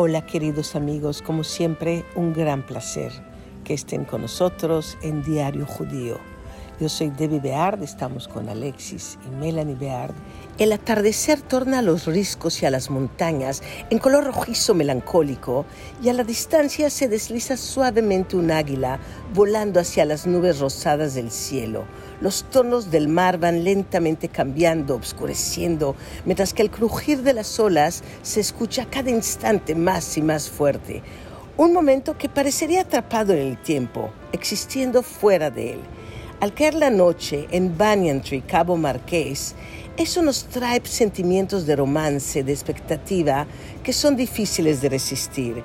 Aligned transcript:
Hola 0.00 0.24
queridos 0.24 0.76
amigos, 0.76 1.22
como 1.22 1.42
siempre 1.42 2.04
un 2.14 2.32
gran 2.32 2.64
placer 2.64 3.10
que 3.64 3.74
estén 3.74 4.04
con 4.04 4.22
nosotros 4.22 4.96
en 5.02 5.24
Diario 5.24 5.66
Judío. 5.66 6.20
Yo 6.80 6.88
soy 6.88 7.10
Debbie 7.10 7.40
Beard, 7.40 7.82
estamos 7.82 8.28
con 8.28 8.48
Alexis 8.48 9.18
y 9.26 9.34
Melanie 9.34 9.74
Beard. 9.74 10.14
El 10.58 10.70
atardecer 10.70 11.40
torna 11.40 11.80
a 11.80 11.82
los 11.82 12.06
riscos 12.06 12.62
y 12.62 12.66
a 12.66 12.70
las 12.70 12.88
montañas 12.88 13.64
en 13.90 13.98
color 13.98 14.26
rojizo 14.26 14.74
melancólico 14.74 15.66
y 16.00 16.08
a 16.08 16.12
la 16.12 16.22
distancia 16.22 16.88
se 16.88 17.08
desliza 17.08 17.56
suavemente 17.56 18.36
un 18.36 18.52
águila 18.52 19.00
volando 19.34 19.80
hacia 19.80 20.04
las 20.04 20.28
nubes 20.28 20.60
rosadas 20.60 21.14
del 21.14 21.32
cielo. 21.32 21.82
Los 22.20 22.44
tonos 22.44 22.92
del 22.92 23.08
mar 23.08 23.38
van 23.38 23.64
lentamente 23.64 24.28
cambiando, 24.28 24.94
obscureciendo, 24.94 25.96
mientras 26.26 26.54
que 26.54 26.62
el 26.62 26.70
crujir 26.70 27.22
de 27.22 27.32
las 27.32 27.58
olas 27.58 28.04
se 28.22 28.38
escucha 28.38 28.86
cada 28.88 29.10
instante 29.10 29.74
más 29.74 30.16
y 30.16 30.22
más 30.22 30.48
fuerte. 30.48 31.02
Un 31.56 31.72
momento 31.72 32.16
que 32.16 32.28
parecería 32.28 32.82
atrapado 32.82 33.32
en 33.32 33.40
el 33.40 33.60
tiempo, 33.60 34.10
existiendo 34.30 35.02
fuera 35.02 35.50
de 35.50 35.72
él. 35.72 35.80
Al 36.40 36.54
caer 36.54 36.74
la 36.74 36.88
noche 36.88 37.48
en 37.50 37.76
Banyan 37.76 38.22
Tree, 38.22 38.42
Cabo 38.42 38.76
Marqués, 38.76 39.56
eso 39.96 40.22
nos 40.22 40.44
trae 40.44 40.80
sentimientos 40.84 41.66
de 41.66 41.74
romance, 41.74 42.44
de 42.44 42.52
expectativa, 42.52 43.44
que 43.82 43.92
son 43.92 44.14
difíciles 44.14 44.80
de 44.80 44.88
resistir. 44.88 45.64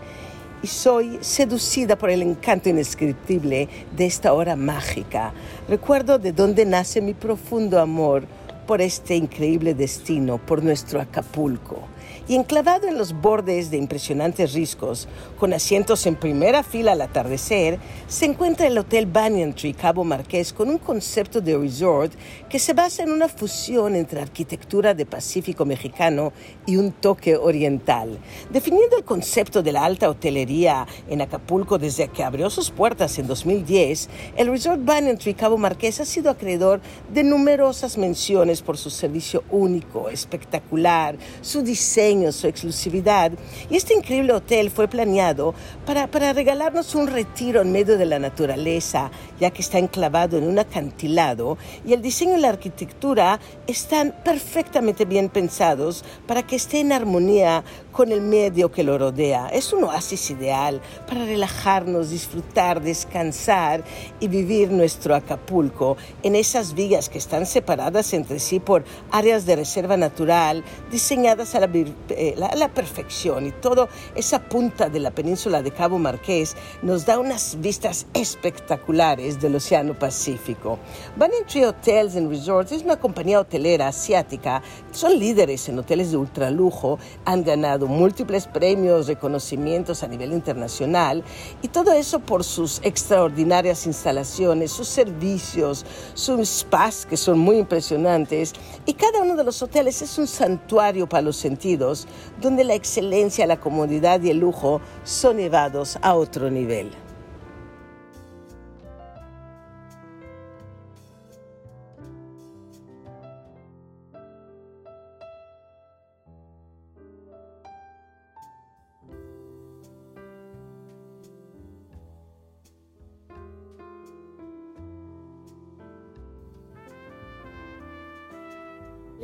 Y 0.63 0.67
soy 0.67 1.19
seducida 1.21 1.95
por 1.95 2.09
el 2.09 2.23
encanto 2.23 2.69
indescriptible 2.69 3.69
de 3.95 4.05
esta 4.07 4.33
hora 4.33 4.55
mágica. 4.55 5.31
Recuerdo 5.69 6.17
de 6.17 6.31
dónde 6.31 6.65
nace 6.65 7.01
mi 7.01 7.13
profundo 7.13 7.79
amor 7.79 8.23
por 8.65 8.81
este 8.81 9.15
increíble 9.15 9.75
destino, 9.75 10.39
por 10.39 10.63
nuestro 10.63 10.99
Acapulco 10.99 11.92
y 12.27 12.35
enclavado 12.35 12.87
en 12.87 12.97
los 12.97 13.13
bordes 13.13 13.69
de 13.69 13.77
impresionantes 13.77 14.53
riscos, 14.53 15.07
con 15.39 15.53
asientos 15.53 16.05
en 16.05 16.15
primera 16.15 16.63
fila 16.63 16.93
al 16.93 17.01
atardecer, 17.01 17.79
se 18.07 18.25
encuentra 18.25 18.67
el 18.67 18.77
Hotel 18.77 19.05
Banyan 19.05 19.53
Tree 19.53 19.73
Cabo 19.73 20.03
Marqués 20.03 20.53
con 20.53 20.69
un 20.69 20.77
concepto 20.77 21.41
de 21.41 21.57
resort 21.57 22.13
que 22.49 22.59
se 22.59 22.73
basa 22.73 23.03
en 23.03 23.11
una 23.11 23.27
fusión 23.27 23.95
entre 23.95 24.21
arquitectura 24.21 24.93
de 24.93 25.05
Pacífico 25.05 25.65
mexicano 25.65 26.31
y 26.65 26.77
un 26.77 26.91
toque 26.93 27.35
oriental. 27.35 28.17
Definiendo 28.51 28.97
el 28.97 29.03
concepto 29.03 29.61
de 29.61 29.71
la 29.71 29.83
alta 29.83 30.09
hotelería 30.09 30.87
en 31.09 31.21
Acapulco 31.21 31.77
desde 31.77 32.07
que 32.07 32.23
abrió 32.23 32.49
sus 32.49 32.71
puertas 32.71 33.19
en 33.19 33.27
2010, 33.27 34.09
el 34.37 34.47
Resort 34.47 34.83
Banyan 34.83 35.17
Tree 35.17 35.33
Cabo 35.33 35.57
Marqués 35.57 35.99
ha 35.99 36.05
sido 36.05 36.29
acreedor 36.29 36.79
de 37.13 37.23
numerosas 37.23 37.97
menciones 37.97 38.61
por 38.61 38.77
su 38.77 38.89
servicio 38.89 39.43
único, 39.49 40.09
espectacular, 40.09 41.17
su 41.41 41.61
diseño, 41.61 42.12
su 42.31 42.47
exclusividad. 42.47 43.31
Y 43.69 43.75
este 43.75 43.93
increíble 43.93 44.33
hotel 44.33 44.69
fue 44.69 44.87
planeado 44.87 45.53
para, 45.85 46.07
para 46.07 46.33
regalarnos 46.33 46.95
un 46.95 47.07
retiro 47.07 47.61
en 47.61 47.71
medio 47.71 47.97
de 47.97 48.05
la 48.05 48.19
naturaleza, 48.19 49.11
ya 49.39 49.51
que 49.51 49.61
está 49.61 49.79
enclavado 49.79 50.37
en 50.37 50.47
un 50.47 50.59
acantilado 50.59 51.57
y 51.85 51.93
el 51.93 52.01
diseño 52.01 52.37
y 52.37 52.41
la 52.41 52.49
arquitectura 52.49 53.39
están 53.67 54.13
perfectamente 54.23 55.05
bien 55.05 55.29
pensados 55.29 56.03
para 56.27 56.43
que 56.43 56.55
esté 56.55 56.79
en 56.79 56.91
armonía 56.91 57.63
con 57.91 58.11
el 58.11 58.21
medio 58.21 58.71
que 58.71 58.83
lo 58.83 58.97
rodea. 58.97 59.47
Es 59.49 59.71
un 59.71 59.83
oasis 59.83 60.31
ideal 60.31 60.81
para 61.07 61.25
relajarnos, 61.25 62.09
disfrutar, 62.09 62.81
descansar 62.81 63.83
y 64.19 64.27
vivir 64.27 64.71
nuestro 64.71 65.15
Acapulco 65.15 65.97
en 66.23 66.35
esas 66.35 66.73
villas 66.73 67.09
que 67.09 67.17
están 67.17 67.45
separadas 67.45 68.13
entre 68.13 68.39
sí 68.39 68.59
por 68.59 68.83
áreas 69.11 69.45
de 69.45 69.55
reserva 69.55 69.95
natural 69.95 70.63
diseñadas 70.91 71.55
a 71.55 71.59
la, 71.59 71.67
eh, 72.09 72.35
la, 72.37 72.69
perfección 72.73 73.45
y 73.45 73.51
toda 73.51 73.87
esa 74.15 74.39
punta 74.39 74.89
de 74.89 74.99
la 74.99 75.11
península 75.11 75.61
de 75.61 75.71
Cabo 75.71 75.99
Marqués 75.99 76.55
nos 76.81 77.05
da 77.05 77.19
unas 77.19 77.59
vistas 77.59 78.07
espectaculares 78.13 79.39
del 79.39 79.55
Océano 79.55 79.93
Pacífico. 79.97 80.79
Banyan 81.15 81.45
Tree 81.45 81.65
Hotels 81.65 82.15
and 82.15 82.29
Resorts 82.29 82.71
es 82.71 82.83
una 82.83 82.99
compañía 82.99 83.39
hotelera 83.39 83.87
asiática, 83.87 84.61
son 84.91 85.17
líderes 85.19 85.69
en 85.69 85.79
hoteles 85.79 86.11
de 86.11 86.17
ultralujo, 86.17 86.99
han 87.25 87.43
ganado 87.43 87.87
múltiples 87.87 88.47
premios, 88.47 89.07
reconocimientos 89.07 90.03
a 90.03 90.07
nivel 90.07 90.33
internacional 90.33 91.23
y 91.61 91.67
todo 91.67 91.91
eso 91.93 92.19
por 92.19 92.43
sus 92.43 92.81
extraordinarias 92.83 93.85
instalaciones, 93.85 94.71
sus 94.71 94.87
servicios, 94.87 95.85
sus 96.13 96.47
spas 96.49 97.05
que 97.05 97.17
son 97.17 97.39
muy 97.39 97.57
impresionantes 97.57 98.53
y 98.85 98.93
cada 98.93 99.21
uno 99.21 99.35
de 99.35 99.43
los 99.43 99.61
hoteles 99.61 100.01
es 100.01 100.17
un 100.17 100.27
santuario 100.27 101.07
para 101.07 101.21
los 101.21 101.37
sentidos 101.37 101.92
donde 102.41 102.63
la 102.63 102.75
excelencia, 102.75 103.45
la 103.47 103.59
comodidad 103.59 104.21
y 104.21 104.29
el 104.29 104.39
lujo 104.39 104.81
son 105.03 105.37
llevados 105.37 105.97
a 106.01 106.15
otro 106.15 106.49
nivel. 106.49 106.91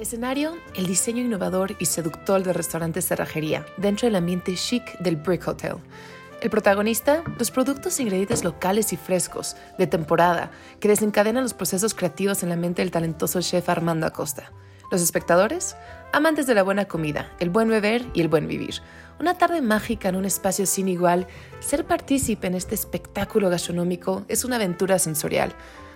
Escenario, 0.09 0.57
el 0.73 0.87
diseño 0.87 1.21
innovador 1.21 1.75
y 1.77 1.85
seductor 1.85 2.41
del 2.41 2.55
restaurante 2.55 2.99
Cerrajería, 2.99 3.63
dentro 3.77 4.07
del 4.07 4.15
ambiente 4.15 4.55
chic 4.55 4.97
del 4.97 5.17
Brick 5.17 5.47
Hotel. 5.47 5.75
El 6.41 6.49
protagonista, 6.49 7.23
los 7.37 7.51
productos 7.51 7.99
e 7.99 8.01
ingredientes 8.01 8.43
locales 8.43 8.91
y 8.91 8.97
frescos, 8.97 9.55
de 9.77 9.85
temporada, 9.85 10.49
que 10.79 10.87
desencadenan 10.87 11.43
los 11.43 11.53
procesos 11.53 11.93
creativos 11.93 12.41
en 12.41 12.49
la 12.49 12.55
mente 12.55 12.81
del 12.81 12.89
talentoso 12.89 13.39
chef 13.41 13.69
Armando 13.69 14.07
Acosta. 14.07 14.51
Los 14.91 15.03
espectadores, 15.03 15.75
amantes 16.11 16.47
de 16.47 16.55
la 16.55 16.63
buena 16.63 16.85
comida, 16.85 17.31
el 17.39 17.51
buen 17.51 17.69
beber 17.69 18.03
y 18.15 18.21
el 18.21 18.29
buen 18.29 18.47
vivir. 18.47 18.81
Una 19.19 19.37
tarde 19.37 19.61
mágica 19.61 20.09
en 20.09 20.15
un 20.15 20.25
espacio 20.25 20.65
sin 20.65 20.87
igual, 20.87 21.27
ser 21.59 21.85
partícipe 21.85 22.47
en 22.47 22.55
este 22.55 22.73
espectáculo 22.73 23.51
gastronómico 23.51 24.25
es 24.27 24.43
una 24.43 24.55
aventura 24.55 24.97
sensorial 24.97 25.53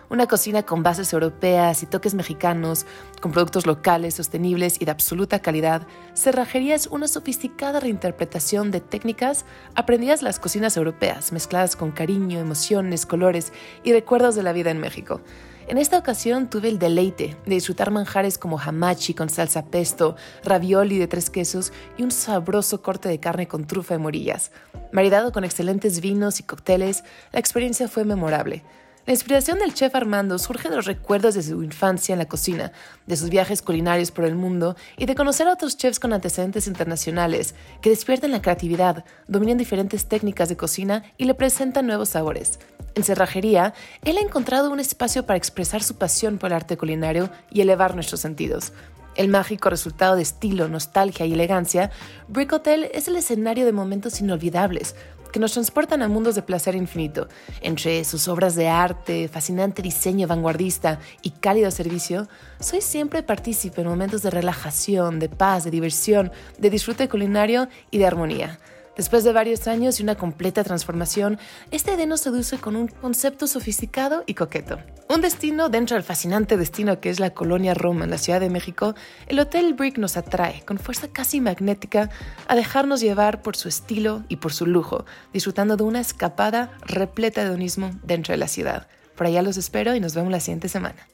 una 0.09 0.27
cocina 0.27 0.63
con 0.63 0.83
bases 0.83 1.13
europeas 1.13 1.83
y 1.83 1.85
toques 1.85 2.13
mexicanos, 2.13 2.85
con 3.21 3.31
productos 3.31 3.65
locales, 3.65 4.15
sostenibles 4.15 4.81
y 4.81 4.85
de 4.85 4.91
absoluta 4.91 5.39
calidad, 5.39 5.87
Cerrajería 6.13 6.75
es 6.75 6.87
una 6.87 7.07
sofisticada 7.07 7.79
reinterpretación 7.79 8.71
de 8.71 8.81
técnicas 8.81 9.45
aprendidas 9.75 10.19
en 10.19 10.25
las 10.25 10.39
cocinas 10.39 10.77
europeas, 10.77 11.31
mezcladas 11.31 11.75
con 11.75 11.91
cariño, 11.91 12.39
emociones, 12.39 13.05
colores 13.05 13.53
y 13.83 13.93
recuerdos 13.93 14.35
de 14.35 14.43
la 14.43 14.53
vida 14.53 14.71
en 14.71 14.79
México. 14.79 15.21
En 15.65 15.77
esta 15.77 15.97
ocasión 15.97 16.49
tuve 16.49 16.67
el 16.67 16.77
deleite 16.77 17.37
de 17.45 17.55
disfrutar 17.55 17.89
manjares 17.89 18.37
como 18.37 18.59
hamachi 18.59 19.13
con 19.13 19.29
salsa 19.29 19.65
pesto, 19.65 20.17
ravioli 20.43 20.97
de 20.97 21.07
tres 21.07 21.29
quesos 21.29 21.71
y 21.97 22.03
un 22.03 22.11
sabroso 22.11 22.81
corte 22.81 23.07
de 23.07 23.21
carne 23.21 23.47
con 23.47 23.65
trufa 23.65 23.95
y 23.95 23.97
morillas. 23.97 24.51
Maridado 24.91 25.31
con 25.31 25.45
excelentes 25.45 26.01
vinos 26.01 26.41
y 26.41 26.43
cócteles, 26.43 27.05
la 27.31 27.39
experiencia 27.39 27.87
fue 27.87 28.03
memorable. 28.03 28.61
La 29.05 29.11
inspiración 29.11 29.59
del 29.59 29.73
chef 29.73 29.93
Armando 29.95 30.39
surge 30.39 30.69
de 30.69 30.77
los 30.77 30.85
recuerdos 30.85 31.35
de 31.35 31.43
su 31.43 31.61
infancia 31.61 32.13
en 32.13 32.19
la 32.19 32.29
cocina, 32.29 32.71
de 33.05 33.17
sus 33.17 33.29
viajes 33.29 33.61
culinarios 33.61 34.11
por 34.11 34.23
el 34.23 34.35
mundo 34.35 34.77
y 34.97 35.05
de 35.07 35.13
conocer 35.13 35.45
a 35.45 35.51
otros 35.51 35.75
chefs 35.75 35.99
con 35.99 36.13
antecedentes 36.13 36.67
internacionales 36.67 37.53
que 37.81 37.89
despiertan 37.89 38.31
la 38.31 38.41
creatividad, 38.41 39.03
dominan 39.27 39.57
diferentes 39.57 40.05
técnicas 40.05 40.47
de 40.47 40.55
cocina 40.55 41.03
y 41.17 41.25
le 41.25 41.33
presentan 41.33 41.85
nuevos 41.85 42.09
sabores. 42.09 42.59
En 42.95 43.03
Cerrajería, 43.03 43.73
él 44.05 44.17
ha 44.17 44.21
encontrado 44.21 44.71
un 44.71 44.79
espacio 44.79 45.25
para 45.25 45.35
expresar 45.35 45.83
su 45.83 45.95
pasión 45.95 46.37
por 46.37 46.51
el 46.51 46.55
arte 46.55 46.77
culinario 46.77 47.29
y 47.51 47.59
elevar 47.59 47.95
nuestros 47.95 48.21
sentidos. 48.21 48.71
El 49.15 49.27
mágico 49.27 49.69
resultado 49.69 50.15
de 50.15 50.23
estilo, 50.23 50.67
nostalgia 50.69 51.25
y 51.25 51.33
elegancia, 51.33 51.91
Brick 52.27 52.51
Hotel 52.51 52.89
es 52.93 53.07
el 53.07 53.15
escenario 53.15 53.63
de 53.65 53.71
momentos 53.71 54.21
inolvidables, 54.21 54.95
que 55.33 55.39
nos 55.39 55.53
transportan 55.53 56.03
a 56.03 56.07
mundos 56.07 56.35
de 56.35 56.43
placer 56.43 56.75
infinito. 56.75 57.27
Entre 57.61 58.05
sus 58.05 58.27
obras 58.27 58.55
de 58.55 58.69
arte, 58.69 59.27
fascinante 59.27 59.81
diseño 59.81 60.27
vanguardista 60.27 60.99
y 61.23 61.31
cálido 61.31 61.71
servicio, 61.71 62.29
soy 62.59 62.81
siempre 62.81 63.23
partícipe 63.23 63.81
en 63.81 63.87
momentos 63.87 64.21
de 64.21 64.29
relajación, 64.29 65.19
de 65.19 65.29
paz, 65.29 65.63
de 65.63 65.71
diversión, 65.71 66.31
de 66.59 66.69
disfrute 66.69 67.09
culinario 67.09 67.67
y 67.89 67.97
de 67.97 68.05
armonía. 68.05 68.59
Después 68.95 69.23
de 69.23 69.33
varios 69.33 69.67
años 69.67 69.99
y 69.99 70.03
una 70.03 70.15
completa 70.15 70.63
transformación, 70.63 71.39
este 71.71 71.93
Edén 71.93 72.09
nos 72.09 72.21
seduce 72.21 72.59
con 72.59 72.75
un 72.75 72.87
concepto 72.87 73.47
sofisticado 73.47 74.23
y 74.27 74.35
coqueto. 74.35 74.77
Un 75.09 75.21
destino 75.21 75.69
dentro 75.69 75.95
del 75.95 76.03
fascinante 76.03 76.57
destino 76.57 76.99
que 76.99 77.09
es 77.09 77.19
la 77.19 77.31
colonia 77.31 77.73
Roma 77.73 78.03
en 78.03 78.11
la 78.11 78.19
Ciudad 78.19 78.39
de 78.39 78.51
México, 78.51 78.93
el 79.27 79.39
Hotel 79.39 79.73
Brick 79.73 79.97
nos 79.97 80.15
atrae 80.15 80.63
con 80.65 80.77
fuerza 80.77 81.07
casi 81.07 81.41
magnética 81.41 82.11
a 82.47 82.55
dejarnos 82.55 83.01
llevar 83.01 83.41
por 83.41 83.55
su 83.55 83.67
estilo 83.67 84.23
y 84.29 84.35
por 84.35 84.53
su 84.53 84.67
lujo, 84.67 85.05
disfrutando 85.33 85.75
de 85.75 85.83
una 85.83 85.99
escapada 85.99 86.77
repleta 86.85 87.41
de 87.41 87.47
hedonismo 87.47 87.91
dentro 88.03 88.31
de 88.31 88.37
la 88.37 88.47
ciudad. 88.47 88.87
Por 89.15 89.25
allá 89.25 89.41
los 89.41 89.57
espero 89.57 89.95
y 89.95 89.99
nos 89.99 90.13
vemos 90.13 90.31
la 90.31 90.39
siguiente 90.39 90.69
semana. 90.69 91.07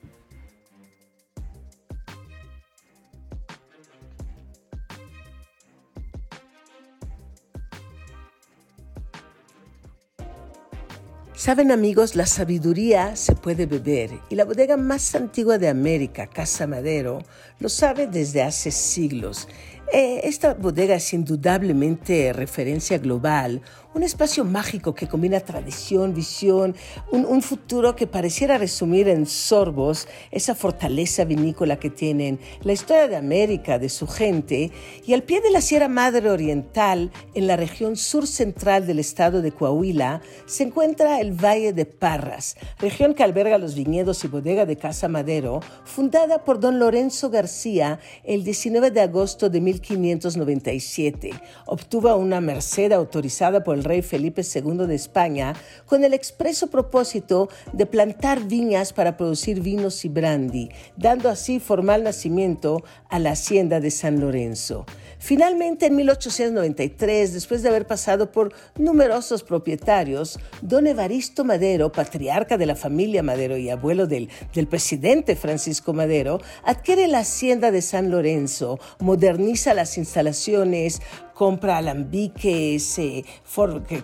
Saben 11.39 11.71
amigos, 11.71 12.17
la 12.17 12.25
sabiduría 12.25 13.15
se 13.15 13.33
puede 13.33 13.65
beber 13.65 14.11
y 14.29 14.35
la 14.35 14.43
bodega 14.43 14.75
más 14.75 15.15
antigua 15.15 15.57
de 15.57 15.69
América, 15.69 16.27
Casa 16.27 16.67
Madero, 16.67 17.19
lo 17.59 17.69
sabe 17.69 18.07
desde 18.07 18.43
hace 18.43 18.71
siglos. 18.71 19.47
Eh, 19.93 20.19
esta 20.25 20.53
bodega 20.53 20.95
es 20.95 21.13
indudablemente 21.13 22.33
referencia 22.33 22.97
global, 22.97 23.61
un 23.99 24.03
espacio 24.03 24.45
mágico 24.45 24.95
que 24.95 25.09
combina 25.09 25.41
tradición, 25.41 26.13
visión, 26.13 26.73
un, 27.11 27.41
futuro 27.41 27.97
que 27.97 28.07
pareciera 28.07 28.57
resumir 28.57 29.09
en 29.09 29.25
sorbos 29.25 30.07
esa 30.31 30.55
fortaleza 30.55 31.25
vinícola 31.25 31.79
que 31.79 31.89
tienen, 31.89 32.39
la 32.61 32.71
historia 32.71 33.09
de 33.09 33.17
América, 33.17 33.77
de 33.77 33.89
su 33.89 34.07
gente, 34.07 34.71
y 35.05 35.13
al 35.13 35.23
pie 35.23 35.41
de 35.41 35.51
la 35.51 35.59
Sierra 35.59 35.89
Madre 35.89 36.29
Oriental, 36.31 37.11
en 37.33 37.47
la 37.47 37.57
región 37.57 37.97
sur 37.97 38.25
central 38.25 38.87
del 38.87 38.99
estado 38.99 39.41
de 39.41 39.51
Coahuila, 39.51 40.21
se 40.45 40.63
encuentra 40.63 41.19
el 41.19 41.33
Valle 41.33 41.73
de 41.73 41.85
Parras, 41.85 42.55
región 42.79 43.13
que 43.13 43.23
alberga 43.23 43.57
los 43.57 43.75
viñedos 43.75 44.23
y 44.23 44.29
bodega 44.29 44.65
de 44.65 44.77
Casa 44.77 45.09
Madero, 45.09 45.59
fundada 45.83 46.45
por 46.45 46.61
don 46.61 46.79
Lorenzo 46.79 47.29
García 47.29 47.99
el 48.23 48.45
19 48.45 48.91
de 48.91 49.01
agosto 49.01 49.49
de 49.49 49.59
1597. 49.59 51.31
Obtuvo 51.65 52.15
una 52.15 52.39
merced 52.39 52.93
autorizada 52.93 53.61
por 53.61 53.75
el 53.75 53.88
rey 53.89 54.01
Felipe 54.01 54.43
II 54.43 54.87
de 54.87 54.95
España 54.95 55.53
con 55.85 56.03
el 56.03 56.13
expreso 56.13 56.67
propósito 56.67 57.49
de 57.73 57.85
plantar 57.85 58.47
viñas 58.47 58.93
para 58.93 59.17
producir 59.17 59.61
vinos 59.61 60.05
y 60.05 60.09
brandy, 60.09 60.69
dando 60.95 61.27
así 61.27 61.59
formal 61.59 62.03
nacimiento 62.03 62.83
a 63.09 63.19
la 63.19 63.31
hacienda 63.31 63.79
de 63.79 63.91
San 63.91 64.19
Lorenzo. 64.19 64.85
Finalmente, 65.21 65.87
en 65.87 65.97
1893, 65.97 67.33
después 67.33 67.61
de 67.61 67.69
haber 67.69 67.85
pasado 67.85 68.31
por 68.31 68.53
numerosos 68.77 69.43
propietarios, 69.43 70.39
don 70.61 70.87
Evaristo 70.87 71.43
Madero, 71.43 71.91
patriarca 71.91 72.57
de 72.57 72.65
la 72.65 72.75
familia 72.75 73.21
Madero 73.21 73.57
y 73.57 73.69
abuelo 73.69 74.07
del, 74.07 74.29
del 74.53 74.67
presidente 74.67 75.35
Francisco 75.35 75.91
Madero, 75.91 76.39
adquiere 76.63 77.07
la 77.07 77.19
hacienda 77.19 77.71
de 77.71 77.81
San 77.81 78.11
Lorenzo, 78.11 78.79
moderniza 78.99 79.73
las 79.73 79.97
instalaciones, 79.97 81.01
compra 81.39 81.77
alambiques 81.77 82.99
eh, 82.99 83.23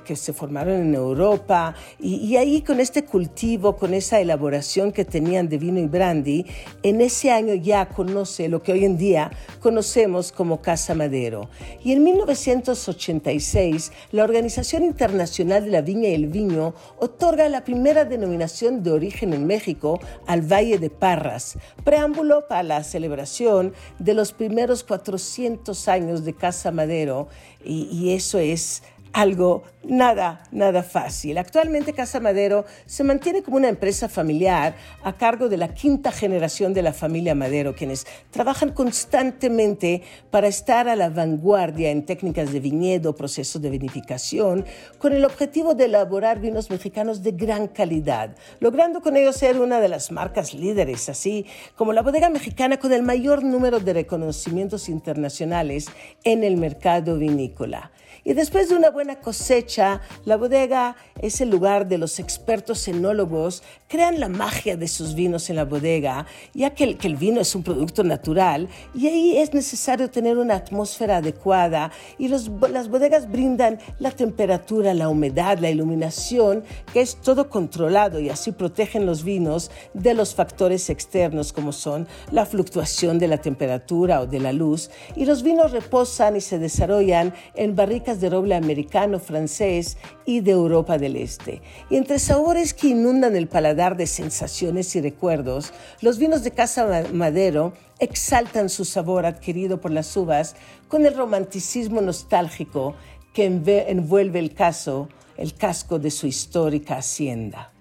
que, 0.06 0.16
se 0.16 0.32
formaron 0.32 0.76
en 0.76 0.96
Europa 0.96 1.76
y, 2.00 2.38
ahí 2.38 2.62
con 2.62 2.80
este 2.80 3.04
cultivo, 3.04 3.76
con 3.76 3.94
esa 3.94 4.22
elaboración 4.22 4.94
que 4.94 5.04
tenían 5.04 5.50
de 5.50 5.58
vino 5.58 5.82
y 5.82 5.86
brandy, 5.86 6.46
en 6.82 7.02
ese 7.02 7.32
año 7.32 7.54
ya 7.54 7.90
conoce 7.90 8.48
lo 8.48 8.64
que 8.64 8.72
hoy 8.72 8.86
en 8.86 8.98
día 8.98 9.32
conocemos 9.60 10.32
como 10.32 10.62
Casa 10.62 10.96
Madero. 10.96 11.50
Y 11.84 11.92
en 11.92 12.06
1986 12.06 13.92
la 14.14 14.24
Organización 14.24 14.86
Internacional 14.86 15.66
de 15.66 15.72
la 15.72 15.82
Viña 15.82 16.08
y 16.08 16.14
el 16.14 16.28
Vino 16.28 16.74
otorga 17.00 17.50
la 17.50 17.66
primera 17.66 18.06
denominación 18.06 18.82
de 18.82 18.94
origen 18.94 19.34
en 19.34 19.46
México 19.46 20.00
al 20.26 20.42
Valle 20.42 20.80
de 20.80 20.90
Parras, 20.90 21.58
preámbulo 21.84 22.48
para 22.48 22.64
la 22.64 22.84
celebración 22.86 23.74
de 24.00 24.14
los 24.14 24.32
primeros 24.32 24.86
400 24.86 25.90
años 25.90 26.24
de 26.24 26.34
Casa 26.34 26.72
Madero 26.72 27.25
y, 27.64 28.12
eso 28.12 28.38
es 28.40 28.84
algo 29.16 29.64
nada, 29.84 30.44
nada 30.52 30.84
fácil. 30.84 31.38
Actualmente 31.38 31.94
Casa 31.94 32.20
Madero 32.20 32.66
se 32.86 33.06
mantiene 33.06 33.44
como 33.44 33.56
una 33.56 33.70
empresa 33.70 34.10
familiar 34.10 34.76
a 35.04 35.14
cargo 35.14 35.48
de 35.48 35.56
la 35.56 35.74
quinta 35.74 36.12
generación 36.12 36.74
de 36.74 36.82
la 36.82 36.92
familia 36.92 37.34
Madero, 37.34 37.76
quienes 37.76 38.06
trabajan 38.30 38.74
constantemente 38.74 40.02
para 40.32 40.48
estar 40.48 40.90
a 40.90 40.98
la 40.98 41.10
vanguardia 41.10 41.92
en 41.92 42.06
técnicas 42.06 42.52
de 42.52 42.60
viñedo, 42.60 43.16
procesos 43.16 43.62
de 43.62 43.70
vinificación, 43.70 44.66
con 44.98 45.14
el 45.14 45.24
objetivo 45.24 45.76
de 45.76 45.86
elaborar 45.86 46.42
vinos 46.42 46.70
mexicanos 46.70 47.24
de 47.24 47.32
gran 47.32 47.70
calidad, 47.70 48.36
logrando 48.60 49.00
con 49.00 49.16
ello 49.16 49.32
ser 49.32 49.62
una 49.62 49.80
de 49.80 49.88
las 49.88 50.12
marcas 50.12 50.54
líderes, 50.54 51.08
así 51.08 51.46
como 51.78 51.94
la 51.94 52.02
bodega 52.02 52.30
mexicana 52.30 52.80
con 52.80 52.92
el 52.92 53.02
mayor 53.02 53.44
número 53.44 53.80
de 53.80 53.94
reconocimientos 53.94 54.90
internacionales 54.90 55.86
en 56.26 56.44
el 56.44 56.58
mercado 56.58 57.18
vinícola. 57.18 57.92
Y 58.28 58.34
después 58.34 58.70
de 58.70 58.76
una 58.76 58.90
buena 58.90 59.20
cosecha, 59.20 60.02
la 60.26 60.36
bodega 60.36 60.96
es 61.22 61.42
el 61.42 61.52
lugar 61.52 61.88
de 61.88 62.00
los 62.00 62.18
expertos 62.18 62.88
enólogos, 62.88 63.62
crean 63.88 64.20
la 64.20 64.30
magia 64.30 64.76
de 64.76 64.88
sus 64.88 65.14
vinos 65.14 65.48
en 65.52 65.58
la 65.58 65.64
bodega, 65.64 66.26
ya 66.56 66.72
que 66.72 66.86
el, 66.86 66.98
que 66.98 67.06
el 67.08 67.18
vino 67.18 67.40
es 67.40 67.54
un 67.54 67.62
producto 67.62 68.04
natural 68.04 68.68
y 68.96 69.06
ahí 69.06 69.38
es 69.38 69.54
necesario 69.54 70.10
tener 70.10 70.40
una 70.40 70.56
atmósfera 70.56 71.18
adecuada 71.18 71.92
y 72.18 72.28
los, 72.28 72.50
las 72.72 72.90
bodegas 72.90 73.32
brindan 73.32 73.78
la 74.00 74.10
temperatura, 74.10 74.96
la 74.96 75.08
humedad, 75.08 75.60
la 75.60 75.70
iluminación, 75.70 76.64
que 76.92 77.02
es 77.02 77.18
todo 77.18 77.48
controlado 77.48 78.20
y 78.20 78.32
así 78.32 78.52
protegen 78.52 79.06
los 79.06 79.24
vinos 79.24 79.70
de 79.94 80.16
los 80.16 80.34
factores 80.34 80.90
externos 80.90 81.54
como 81.54 81.72
son 81.72 82.08
la 82.32 82.48
fluctuación 82.48 83.20
de 83.20 83.28
la 83.28 83.38
temperatura 83.38 84.22
o 84.22 84.26
de 84.26 84.40
la 84.40 84.52
luz 84.52 84.90
y 85.16 85.26
los 85.26 85.44
vinos 85.44 85.72
reposan 85.72 86.36
y 86.36 86.42
se 86.42 86.58
desarrollan 86.58 87.32
en 87.54 87.76
barricas 87.76 88.15
de 88.20 88.30
roble 88.30 88.56
americano, 88.56 89.20
francés 89.20 89.98
y 90.26 90.42
de 90.42 90.52
Europa 90.52 90.98
del 90.98 91.16
Este. 91.16 91.62
Y 91.90 91.98
entre 91.98 92.20
sabores 92.20 92.74
que 92.74 92.88
inundan 92.88 93.36
el 93.36 93.48
paladar 93.48 93.98
de 93.98 94.08
sensaciones 94.08 94.96
y 94.96 95.02
recuerdos, 95.02 95.74
los 96.02 96.18
vinos 96.18 96.44
de 96.44 96.52
Casa 96.52 97.04
Madero 97.14 97.74
exaltan 98.00 98.70
su 98.70 98.86
sabor 98.86 99.26
adquirido 99.26 99.80
por 99.82 99.92
las 99.92 100.16
uvas 100.18 100.56
con 100.88 101.06
el 101.06 101.16
romanticismo 101.16 102.02
nostálgico 102.02 102.96
que 103.34 103.46
envuelve 103.46 104.40
el 104.40 104.54
caso, 104.54 105.10
el 105.38 105.54
casco 105.56 106.00
de 106.00 106.12
su 106.12 106.28
histórica 106.28 106.98
hacienda. 106.98 107.72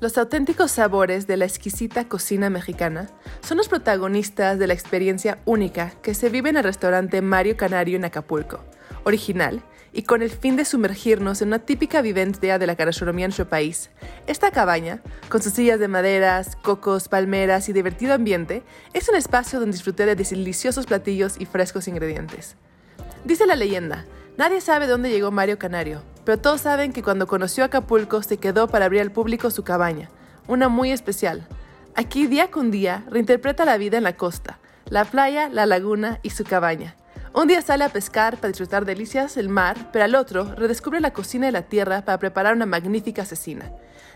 Los 0.00 0.16
auténticos 0.16 0.70
sabores 0.70 1.26
de 1.26 1.36
la 1.36 1.44
exquisita 1.44 2.08
cocina 2.08 2.48
mexicana 2.48 3.10
son 3.42 3.58
los 3.58 3.68
protagonistas 3.68 4.58
de 4.58 4.66
la 4.66 4.74
experiencia 4.74 5.38
única 5.44 5.92
que 6.02 6.14
se 6.14 6.28
vive 6.28 6.50
en 6.50 6.56
el 6.56 6.64
restaurante 6.64 7.22
Mario 7.22 7.56
Canario 7.56 7.96
en 7.96 8.04
Acapulco, 8.04 8.60
original 9.04 9.62
y 9.92 10.02
con 10.02 10.22
el 10.22 10.30
fin 10.30 10.56
de 10.56 10.64
sumergirnos 10.64 11.42
en 11.42 11.48
una 11.48 11.58
típica 11.58 12.00
vivencia 12.00 12.58
de 12.58 12.66
la 12.66 12.74
gastronomía 12.74 13.24
en 13.24 13.30
nuestro 13.30 13.48
país. 13.48 13.90
Esta 14.26 14.50
cabaña, 14.50 15.02
con 15.28 15.42
sus 15.42 15.52
sillas 15.52 15.80
de 15.80 15.88
maderas, 15.88 16.56
cocos, 16.56 17.08
palmeras 17.08 17.68
y 17.68 17.72
divertido 17.72 18.14
ambiente, 18.14 18.62
es 18.92 19.08
un 19.08 19.16
espacio 19.16 19.58
donde 19.58 19.76
disfruté 19.76 20.06
de 20.06 20.14
deliciosos 20.14 20.86
platillos 20.86 21.40
y 21.40 21.46
frescos 21.46 21.88
ingredientes. 21.88 22.56
Dice 23.24 23.46
la 23.46 23.56
leyenda, 23.56 24.06
nadie 24.38 24.60
sabe 24.60 24.86
dónde 24.86 25.10
llegó 25.10 25.30
Mario 25.30 25.58
Canario, 25.58 26.02
pero 26.24 26.38
todos 26.38 26.60
saben 26.60 26.92
que 26.92 27.02
cuando 27.02 27.26
conoció 27.26 27.64
Acapulco 27.64 28.22
se 28.22 28.36
quedó 28.36 28.68
para 28.68 28.84
abrir 28.84 29.00
al 29.00 29.12
público 29.12 29.50
su 29.50 29.64
cabaña, 29.64 30.10
una 30.46 30.68
muy 30.68 30.92
especial. 30.92 31.46
Aquí 32.00 32.26
día 32.26 32.50
con 32.50 32.70
día 32.70 33.04
reinterpreta 33.10 33.66
la 33.66 33.76
vida 33.76 33.98
en 33.98 34.04
la 34.04 34.16
costa, 34.16 34.58
la 34.86 35.04
playa, 35.04 35.50
la 35.50 35.66
laguna 35.66 36.18
y 36.22 36.30
su 36.30 36.44
cabaña. 36.44 36.96
Un 37.34 37.46
día 37.46 37.60
sale 37.60 37.84
a 37.84 37.90
pescar 37.90 38.38
para 38.38 38.48
disfrutar 38.48 38.86
delicias 38.86 39.34
del 39.34 39.50
mar, 39.50 39.90
pero 39.92 40.06
al 40.06 40.14
otro 40.14 40.54
redescubre 40.54 41.00
la 41.00 41.12
cocina 41.12 41.44
de 41.44 41.52
la 41.52 41.68
tierra 41.68 42.06
para 42.06 42.18
preparar 42.18 42.54
una 42.54 42.64
magnífica 42.64 43.20
asesina. 43.20 43.70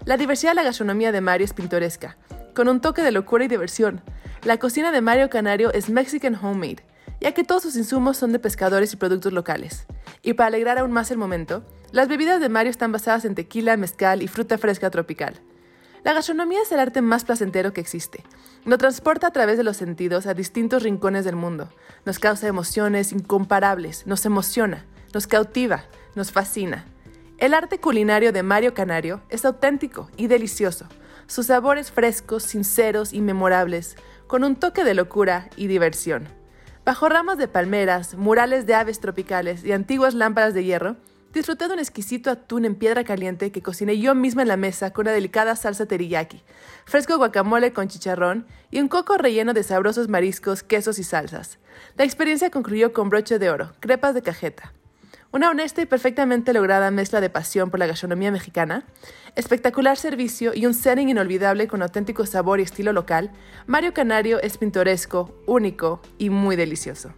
La 0.06 0.16
diversidad 0.16 0.52
de 0.52 0.54
la 0.54 0.62
gastronomía 0.62 1.12
de 1.12 1.20
Mario 1.20 1.44
es 1.44 1.52
pintoresca, 1.52 2.16
con 2.54 2.68
un 2.68 2.80
toque 2.80 3.02
de 3.02 3.12
locura 3.12 3.44
y 3.44 3.48
diversión. 3.48 4.00
La 4.44 4.56
cocina 4.56 4.90
de 4.90 5.02
Mario 5.02 5.28
Canario 5.28 5.70
es 5.74 5.90
Mexican 5.90 6.42
homemade, 6.42 6.86
ya 7.20 7.32
que 7.32 7.44
todos 7.44 7.64
sus 7.64 7.76
insumos 7.76 8.16
son 8.16 8.32
de 8.32 8.38
pescadores 8.38 8.94
y 8.94 8.96
productos 8.96 9.34
locales. 9.34 9.84
Y 10.22 10.32
para 10.32 10.46
alegrar 10.46 10.78
aún 10.78 10.90
más 10.90 11.10
el 11.10 11.18
momento, 11.18 11.66
las 11.92 12.08
bebidas 12.08 12.40
de 12.40 12.48
Mario 12.48 12.70
están 12.70 12.92
basadas 12.92 13.26
en 13.26 13.34
tequila, 13.34 13.76
mezcal 13.76 14.22
y 14.22 14.28
fruta 14.28 14.56
fresca 14.56 14.88
tropical. 14.88 15.42
La 16.04 16.12
gastronomía 16.12 16.60
es 16.60 16.70
el 16.70 16.80
arte 16.80 17.00
más 17.00 17.24
placentero 17.24 17.72
que 17.72 17.80
existe. 17.80 18.24
Nos 18.66 18.78
transporta 18.78 19.28
a 19.28 19.30
través 19.30 19.56
de 19.56 19.64
los 19.64 19.78
sentidos 19.78 20.26
a 20.26 20.34
distintos 20.34 20.82
rincones 20.82 21.24
del 21.24 21.34
mundo. 21.34 21.70
Nos 22.04 22.18
causa 22.18 22.46
emociones 22.46 23.10
incomparables, 23.10 24.06
nos 24.06 24.26
emociona, 24.26 24.84
nos 25.14 25.26
cautiva, 25.26 25.84
nos 26.14 26.30
fascina. 26.30 26.84
El 27.38 27.54
arte 27.54 27.78
culinario 27.78 28.32
de 28.32 28.42
Mario 28.42 28.74
Canario 28.74 29.22
es 29.30 29.46
auténtico 29.46 30.10
y 30.18 30.26
delicioso. 30.26 30.86
Sus 31.26 31.46
sabores 31.46 31.90
frescos, 31.90 32.42
sinceros 32.42 33.14
y 33.14 33.22
memorables, 33.22 33.96
con 34.26 34.44
un 34.44 34.56
toque 34.56 34.84
de 34.84 34.92
locura 34.92 35.48
y 35.56 35.68
diversión. 35.68 36.28
Bajo 36.84 37.08
ramas 37.08 37.38
de 37.38 37.48
palmeras, 37.48 38.14
murales 38.14 38.66
de 38.66 38.74
aves 38.74 39.00
tropicales 39.00 39.64
y 39.64 39.72
antiguas 39.72 40.12
lámparas 40.12 40.52
de 40.52 40.64
hierro, 40.64 40.96
Disfruté 41.34 41.66
de 41.66 41.74
un 41.74 41.80
exquisito 41.80 42.30
atún 42.30 42.64
en 42.64 42.76
piedra 42.76 43.02
caliente 43.02 43.50
que 43.50 43.60
cociné 43.60 43.98
yo 43.98 44.14
misma 44.14 44.42
en 44.42 44.48
la 44.48 44.56
mesa 44.56 44.92
con 44.92 45.02
una 45.02 45.10
delicada 45.10 45.56
salsa 45.56 45.84
teriyaki, 45.84 46.44
fresco 46.84 47.16
guacamole 47.16 47.72
con 47.72 47.88
chicharrón 47.88 48.46
y 48.70 48.78
un 48.78 48.86
coco 48.86 49.18
relleno 49.18 49.52
de 49.52 49.64
sabrosos 49.64 50.08
mariscos, 50.08 50.62
quesos 50.62 51.00
y 51.00 51.02
salsas. 51.02 51.58
La 51.96 52.04
experiencia 52.04 52.50
concluyó 52.50 52.92
con 52.92 53.08
broche 53.08 53.40
de 53.40 53.50
oro, 53.50 53.72
crepas 53.80 54.14
de 54.14 54.22
cajeta. 54.22 54.72
Una 55.32 55.50
honesta 55.50 55.82
y 55.82 55.86
perfectamente 55.86 56.52
lograda 56.52 56.92
mezcla 56.92 57.20
de 57.20 57.30
pasión 57.30 57.68
por 57.68 57.80
la 57.80 57.88
gastronomía 57.88 58.30
mexicana, 58.30 58.84
espectacular 59.34 59.96
servicio 59.96 60.52
y 60.54 60.66
un 60.66 60.74
setting 60.74 61.08
inolvidable 61.08 61.66
con 61.66 61.82
auténtico 61.82 62.26
sabor 62.26 62.60
y 62.60 62.62
estilo 62.62 62.92
local, 62.92 63.32
Mario 63.66 63.92
Canario 63.92 64.40
es 64.40 64.56
pintoresco, 64.56 65.34
único 65.46 66.00
y 66.16 66.30
muy 66.30 66.54
delicioso. 66.54 67.12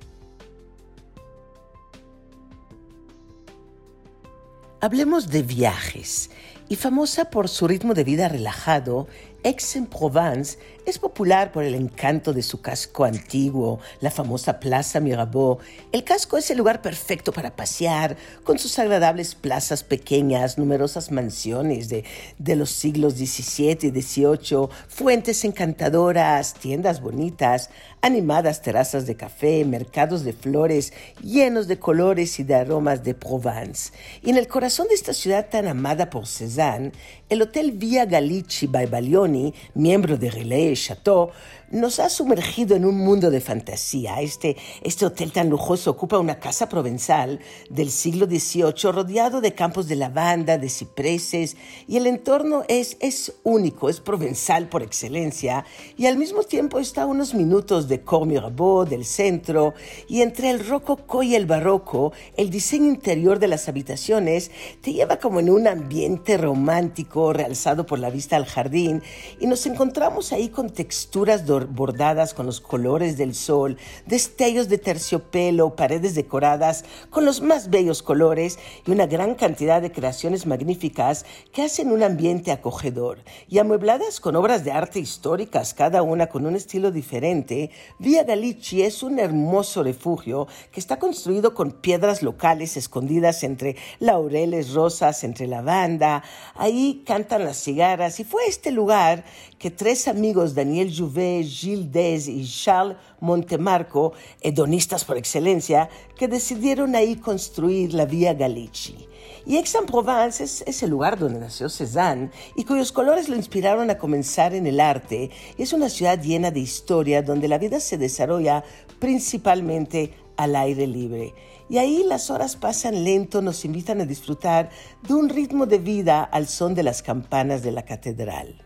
Hablemos 4.87 5.31
de 5.31 5.43
viajes. 5.43 6.31
Y 6.69 6.77
famosa 6.77 7.29
por 7.29 7.49
su 7.49 7.67
ritmo 7.67 7.93
de 7.93 8.05
vida 8.05 8.29
relajado, 8.29 9.09
Aix-en-Provence 9.47 10.59
es 10.87 10.99
popular 10.99 11.53
por 11.53 11.63
el 11.63 11.77
encanto 11.77 12.33
de 12.33 12.43
su 12.43 12.61
casco 12.61 13.05
antiguo, 13.05 13.79
la 14.01 14.11
famosa 14.11 14.59
Plaza 14.59 14.99
Mirabeau. 14.99 15.59
El 15.93 16.03
casco 16.03 16.37
es 16.37 16.51
el 16.51 16.59
lugar 16.59 16.83
perfecto 16.83 17.33
para 17.33 17.55
pasear, 17.55 18.17
con 18.43 18.59
sus 18.59 18.77
agradables 18.81 19.37
plazas 19.37 19.85
pequeñas, 19.85 20.59
numerosas 20.59 21.13
mansiones 21.13 21.89
de, 21.89 22.05
de 22.39 22.57
los 22.57 22.71
siglos 22.71 23.15
XVII 23.15 23.79
y 23.83 24.03
XVIII, 24.03 24.69
fuentes 24.89 25.45
encantadoras, 25.45 26.55
tiendas 26.55 27.01
bonitas, 27.01 27.71
animadas 28.01 28.63
terrazas 28.63 29.07
de 29.07 29.17
café, 29.17 29.65
mercados 29.65 30.25
de 30.25 30.33
flores 30.33 30.93
llenos 31.23 31.67
de 31.67 31.79
colores 31.79 32.39
y 32.39 32.45
de 32.45 32.55
aromas 32.55 33.03
de 33.03 33.15
Provence. 33.15 33.93
Y 34.23 34.31
en 34.31 34.37
el 34.37 34.47
corazón 34.47 34.87
de 34.89 34.95
esta 34.95 35.13
ciudad 35.13 35.49
tan 35.51 35.67
amada 35.67 36.11
por 36.11 36.27
Cézanne, 36.27 36.93
el 37.29 37.43
Hotel 37.43 37.73
Via 37.73 38.07
Galici 38.07 38.67
by 38.67 38.87
Balioni, 38.87 39.53
miembro 39.75 40.17
de 40.17 40.31
Relais 40.31 40.79
Chateau, 40.79 41.31
nos 41.71 41.99
ha 41.99 42.09
sumergido 42.09 42.77
en 42.77 42.85
un 42.85 42.99
mundo 42.99 43.31
de 43.31 43.41
fantasía. 43.41 44.21
Este, 44.21 44.57
este 44.83 45.07
hotel 45.07 45.33
tan 45.33 45.49
lujoso 45.49 45.91
ocupa 45.91 46.19
una 46.19 46.39
casa 46.39 46.69
provenzal 46.69 47.41
del 47.71 47.91
siglo 47.91 48.27
XVIII 48.27 48.93
rodeado 48.93 49.41
de 49.41 49.55
campos 49.55 49.89
de 49.89 49.97
lavanda, 49.97 50.59
de 50.59 50.69
cipreses, 50.69 51.57
y 51.89 51.97
el 51.97 52.07
entorno 52.07 52.65
es, 52.69 52.97
es 53.01 53.35
único, 53.43 53.89
es 53.89 54.01
provenzal 54.01 54.69
por 54.69 54.83
excelencia, 54.83 55.65
y 55.97 56.07
al 56.07 56.17
mismo 56.17 56.43
tiempo 56.43 56.79
está 56.79 57.03
a 57.03 57.07
unos 57.07 57.35
minutos 57.35 57.89
de 57.89 58.03
Cour 58.03 58.27
Mirabeau, 58.27 58.85
del 58.85 59.05
centro, 59.05 59.75
y 60.09 60.23
entre 60.23 60.51
el 60.51 60.67
rococó 60.67 61.23
y 61.23 61.35
el 61.35 61.47
barroco, 61.47 62.13
el 62.37 62.51
diseño 62.51 62.87
interior 62.87 63.39
de 63.39 63.49
las 63.49 63.69
habitaciones 63.69 64.51
te 64.81 64.93
lleva 64.93 65.17
como 65.19 65.41
en 65.41 65.51
un 65.51 65.67
ambiente 65.67 66.37
romántico 66.37 67.33
realzado 67.33 67.87
por 67.87 67.99
la 67.99 68.11
vista 68.11 68.37
al 68.37 68.47
jardín, 68.47 69.03
y 69.41 69.47
nos 69.47 69.67
encontramos 69.67 70.33
ahí 70.33 70.49
con 70.49 70.71
texturas 70.71 71.47
bordadas 71.65 72.35
con 72.35 72.45
los 72.45 72.61
colores 72.61 73.17
del 73.17 73.35
sol, 73.35 73.79
destellos 74.05 74.69
de 74.69 74.77
terciopelo, 74.77 75.75
paredes 75.75 76.15
decoradas 76.15 76.85
con 77.09 77.25
los 77.25 77.41
más 77.41 77.71
bellos 77.71 78.03
colores 78.03 78.59
y 78.87 78.91
una 78.91 79.07
gran 79.07 79.35
cantidad 79.35 79.81
de 79.81 79.93
creaciones 79.93 80.45
magníficas 80.45 81.25
que 81.53 81.63
hacen 81.63 81.91
un 81.91 82.03
ambiente 82.03 82.53
acogedor. 82.53 83.19
Y 83.49 83.59
amuebladas 83.59 84.21
con 84.21 84.37
obras 84.37 84.65
de 84.65 84.73
arte 84.73 85.01
históricas, 85.01 85.73
cada 85.73 86.03
una 86.03 86.27
con 86.27 86.45
un 86.45 86.57
estilo 86.57 86.91
diferente, 86.91 87.71
Via 87.99 88.25
Galici 88.25 88.83
es 88.83 89.03
un 89.03 89.19
hermoso 89.19 89.83
refugio 89.83 90.47
que 90.71 90.81
está 90.81 90.99
construido 90.99 91.55
con 91.55 91.73
piedras 91.73 92.23
locales 92.23 92.77
escondidas 92.77 93.43
entre 93.43 93.77
laureles 93.99 94.75
rosas, 94.75 95.25
entre 95.25 95.47
lavanda. 95.47 96.23
Ahí 96.55 97.03
cantan 97.07 97.45
las 97.45 97.63
cigarras 97.63 98.21
y 98.21 98.25
fue 98.25 98.47
este 98.47 98.71
lugar 98.71 99.25
que 99.59 99.71
tres 99.71 100.07
amigos, 100.09 100.55
Daniel 100.55 100.93
Jouvet, 100.95 101.47
Gilles 101.47 101.91
Dez 101.91 102.29
y 102.29 102.45
Charles 102.45 102.97
Montemarco, 103.21 104.13
hedonistas 104.41 105.05
por 105.05 105.17
excelencia, 105.17 105.89
que 106.17 106.29
decidieron 106.29 106.95
ahí 106.95 107.17
construir 107.17 107.95
la 107.95 108.05
Vía 108.05 108.35
Galici. 108.35 109.09
Y 109.47 109.57
Aix-en-Provence 109.57 110.43
es, 110.43 110.65
es, 110.67 110.83
el 110.83 110.91
lugar 110.91 111.19
donde 111.19 111.39
nació 111.39 111.69
Cézanne 111.69 112.31
y 112.57 112.65
cuyos 112.65 112.91
colores 112.93 113.29
lo 113.29 113.37
inspiraron 113.37 113.91
a 113.91 113.99
comenzar 113.99 114.55
en 114.55 114.67
el 114.67 114.81
arte. 114.81 115.31
Es 115.57 115.73
una 115.73 115.89
ciudad 115.89 116.21
llena 116.21 116.51
de 116.51 116.61
historia 116.61 117.23
donde 117.23 117.49
la 117.49 117.59
vida 117.59 117.79
se 117.79 117.97
desarrolla 117.97 118.65
principalmente 118.99 120.15
al 120.37 120.57
aire 120.57 120.87
libre. 120.87 121.33
Y 121.69 121.79
ahí 121.79 122.05
las 122.05 122.31
horas 122.31 122.57
pasan 122.57 123.05
lento, 123.05 123.41
nos 123.41 123.65
invitan 123.65 124.01
a 124.01 124.05
disfrutar 124.05 124.71
de 125.07 125.15
un 125.15 125.29
ritmo 125.29 125.67
de 125.67 125.79
vida 125.79 126.23
al 126.23 126.47
son 126.47 126.75
de 126.75 126.83
las 126.83 127.03
campanas 127.03 127.63
de 127.63 127.73
la 127.73 127.85
catedral. 127.85 128.66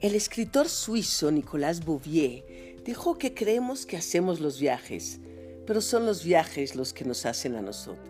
El 0.00 0.14
escritor 0.14 0.70
suizo 0.70 1.30
Nicolas 1.30 1.84
Bouvier 1.84 2.82
dijo 2.86 3.18
que 3.18 3.34
creemos 3.34 3.84
que 3.84 3.98
hacemos 3.98 4.40
los 4.40 4.58
viajes, 4.58 5.20
pero 5.66 5.82
son 5.82 6.06
los 6.06 6.24
viajes 6.24 6.74
los 6.74 6.94
que 6.94 7.04
nos 7.04 7.26
hacen 7.26 7.54
a 7.54 7.60
nosotros. 7.60 8.08